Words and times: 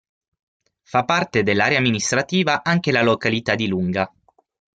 Fa 0.81 1.05
parte 1.05 1.43
dell'area 1.43 1.77
amministrativa 1.77 2.63
anche 2.63 2.91
la 2.91 3.03
località 3.03 3.53
di 3.53 3.67
Lunga. 3.67 4.11